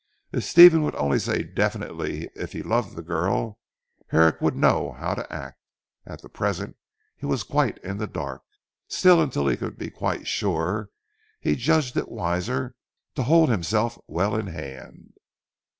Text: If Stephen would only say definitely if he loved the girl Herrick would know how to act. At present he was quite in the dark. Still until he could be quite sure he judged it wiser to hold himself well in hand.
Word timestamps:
If 0.31 0.43
Stephen 0.45 0.81
would 0.81 0.95
only 0.95 1.19
say 1.19 1.43
definitely 1.43 2.27
if 2.35 2.53
he 2.53 2.63
loved 2.63 2.95
the 2.95 3.03
girl 3.03 3.59
Herrick 4.07 4.41
would 4.41 4.55
know 4.55 4.93
how 4.93 5.13
to 5.13 5.31
act. 5.31 5.59
At 6.07 6.21
present 6.33 6.75
he 7.15 7.27
was 7.27 7.43
quite 7.43 7.77
in 7.83 7.99
the 7.99 8.07
dark. 8.07 8.41
Still 8.87 9.21
until 9.21 9.45
he 9.47 9.55
could 9.55 9.77
be 9.77 9.91
quite 9.91 10.25
sure 10.27 10.89
he 11.39 11.55
judged 11.55 11.95
it 11.97 12.09
wiser 12.09 12.73
to 13.13 13.21
hold 13.21 13.49
himself 13.51 13.99
well 14.07 14.35
in 14.35 14.47
hand. 14.47 15.13